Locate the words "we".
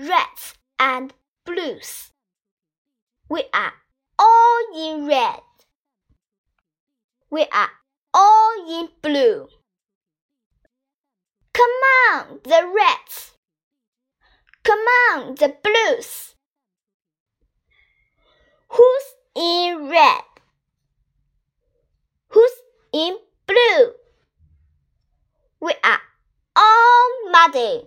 3.28-3.44, 7.30-7.46, 25.60-25.72